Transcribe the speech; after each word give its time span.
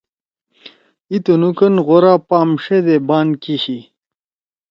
اِی 1.11 1.17
تنُو 1.23 1.49
کن 1.57 1.73
غورا 1.85 2.13
پام 2.27 2.49
ݜے 2.63 2.77
دے 2.85 2.95
بان 3.07 3.27
کیِشی۔ 3.41 3.79